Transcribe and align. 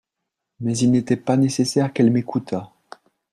Mais 0.61 0.75
il 0.79 0.89
n'était 0.89 1.15
pas 1.15 1.37
nécessaire 1.37 1.93
qu'elle 1.93 2.09
m'écoutat. 2.09 2.71